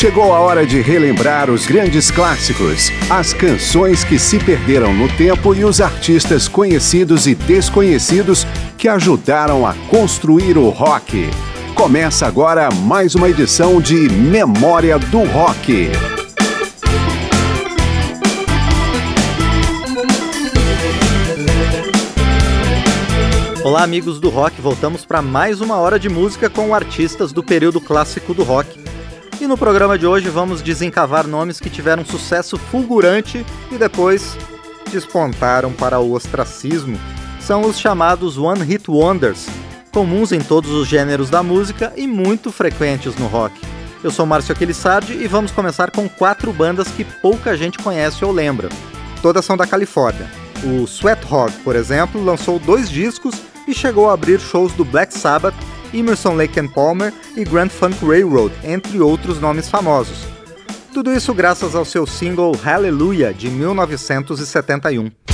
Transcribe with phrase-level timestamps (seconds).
[0.00, 5.54] Chegou a hora de relembrar os grandes clássicos, as canções que se perderam no tempo
[5.54, 8.46] e os artistas conhecidos e desconhecidos
[8.78, 11.28] que ajudaram a construir o rock.
[11.74, 15.90] Começa agora mais uma edição de Memória do Rock.
[23.62, 27.82] Olá, amigos do rock, voltamos para mais uma hora de música com artistas do período
[27.82, 28.89] clássico do rock.
[29.40, 34.36] E no programa de hoje vamos desencavar nomes que tiveram sucesso fulgurante e depois
[34.92, 37.00] despontaram para o ostracismo.
[37.40, 39.46] São os chamados One Hit Wonders,
[39.90, 43.58] comuns em todos os gêneros da música e muito frequentes no rock.
[44.04, 48.32] Eu sou Márcio Aquilissardi e vamos começar com quatro bandas que pouca gente conhece ou
[48.32, 48.68] lembra.
[49.22, 50.30] Todas são da Califórnia.
[50.62, 53.36] O Sweat Hog, por exemplo, lançou dois discos
[53.66, 55.54] e chegou a abrir shows do Black Sabbath
[55.92, 60.26] Emerson Lake and Palmer e Grand Funk Railroad, entre outros nomes famosos.
[60.92, 65.29] Tudo isso graças ao seu single Hallelujah de 1971.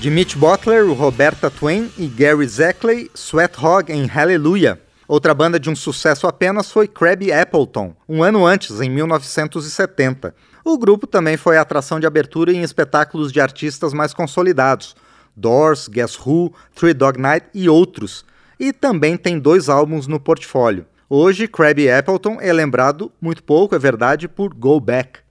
[0.00, 4.78] De Mitch Butler, Roberta Twain e Gary Zackley, Sweat Hog em Hallelujah.
[5.08, 10.34] Outra banda de um sucesso apenas foi Krabby Appleton, um ano antes, em 1970.
[10.62, 14.94] O grupo também foi atração de abertura em espetáculos de artistas mais consolidados,
[15.34, 18.24] Doors, Guess Who, Three Dog Night e outros.
[18.60, 20.86] E também tem dois álbuns no portfólio.
[21.08, 25.25] Hoje, Krabby Appleton é lembrado, muito pouco é verdade, por Go Back.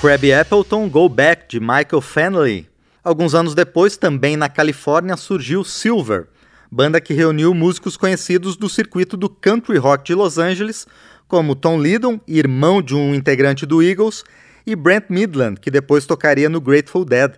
[0.00, 2.70] Crabby Appleton Go Back de Michael Fennelly.
[3.02, 6.28] Alguns anos depois, também na Califórnia, surgiu Silver,
[6.70, 10.86] banda que reuniu músicos conhecidos do circuito do country rock de Los Angeles,
[11.26, 14.22] como Tom Lydon, irmão de um integrante do Eagles,
[14.64, 17.32] e Brent Midland, que depois tocaria no Grateful Dead.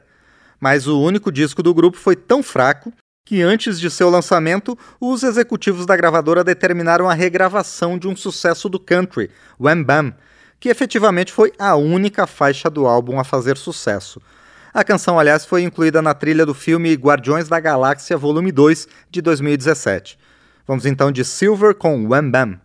[0.61, 2.93] Mas o único disco do grupo foi tão fraco
[3.25, 8.69] que antes de seu lançamento, os executivos da gravadora determinaram a regravação de um sucesso
[8.69, 10.15] do country, Wham Bam,
[10.61, 14.21] que efetivamente foi a única faixa do álbum a fazer sucesso.
[14.73, 19.21] A canção, aliás, foi incluída na trilha do filme Guardiões da Galáxia Volume 2 de
[19.23, 20.19] 2017.
[20.67, 22.61] Vamos então de Silver com Wham Bam.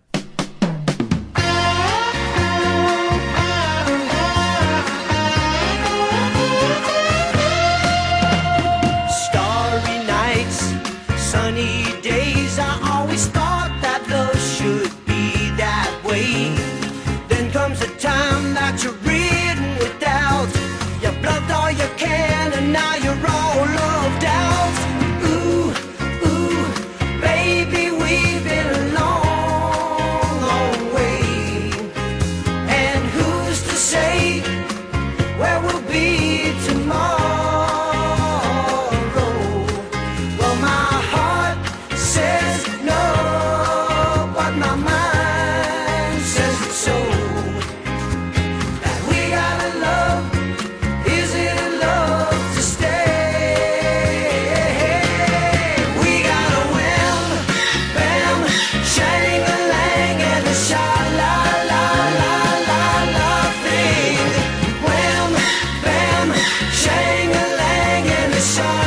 [68.56, 68.85] shine.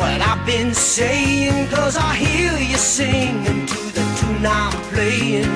[0.00, 1.68] What I've been saying.
[1.68, 5.52] Cause I hear you singing to the tune I'm playing.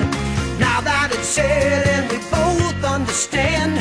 [0.59, 3.73] Now that it's said and we both understand,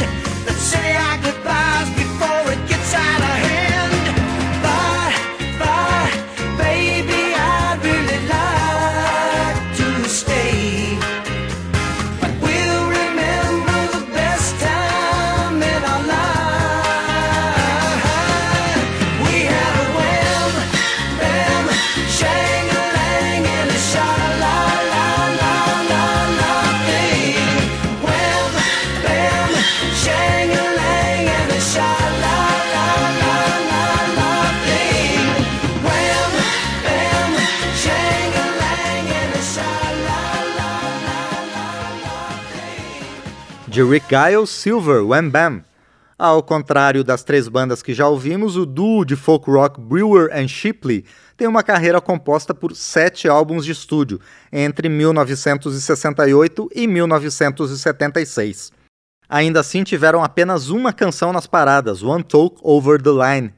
[43.75, 45.65] De Rick Giles, Silver, Wham Bam.
[46.17, 50.47] Ao contrário das três bandas que já ouvimos, o duo de folk rock Brewer and
[50.47, 51.05] Shipley
[51.37, 54.21] tem uma carreira composta por sete álbuns de estúdio,
[54.53, 58.71] entre 1968 e 1976.
[59.29, 63.53] Ainda assim, tiveram apenas uma canção nas paradas, One Talk Over the Line.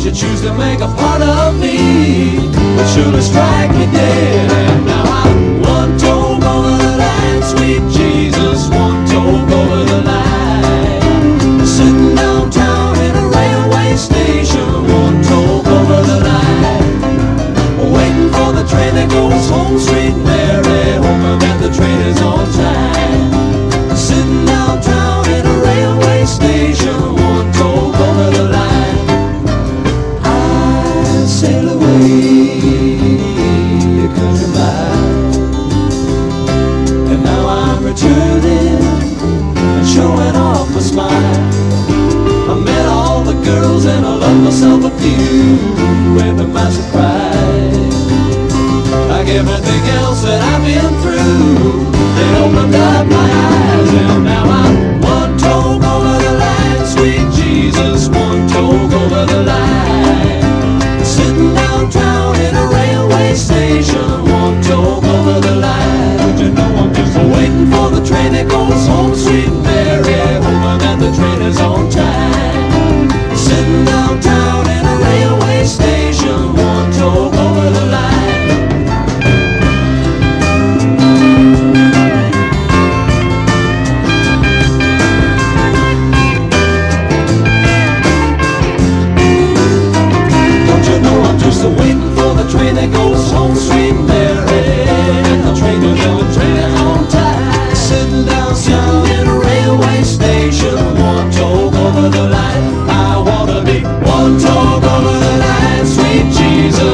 [0.00, 4.69] as you choose to make a part of me, but surely strike me dead.
[44.44, 45.58] myself a few,
[46.20, 48.10] and to my surprise,
[49.08, 51.84] Like everything else that I've been through,
[52.16, 54.79] they opened up my eyes and now I'm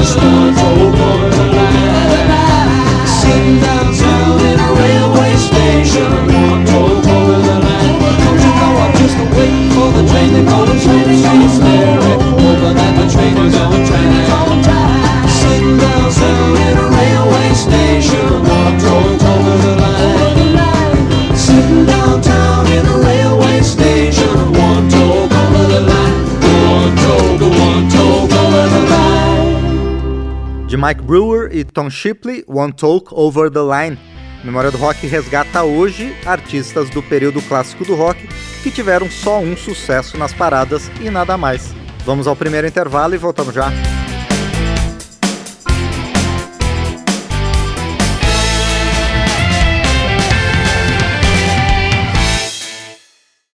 [0.07, 1.16] stars over.
[30.77, 33.99] Mike Brewer e Tom Shipley, One Talk Over the Line.
[34.45, 38.29] Memória do Rock resgata hoje artistas do período clássico do rock
[38.63, 41.75] que tiveram só um sucesso nas paradas e nada mais.
[42.05, 43.73] Vamos ao primeiro intervalo e voltamos já.